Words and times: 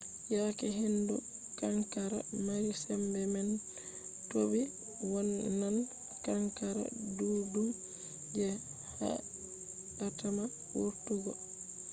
yake 0.37 0.67
hendu 0.79 1.15
kankara 1.59 2.19
mari 2.45 2.71
sembe 2.83 3.21
man 3.33 3.49
toɓi 4.31 4.61
wonnan 5.11 5.77
kankara 6.25 6.83
ɗuɗɗum 7.17 7.67
je 8.35 8.45
haɗatama 8.99 10.43
wurtugo 10.77 11.31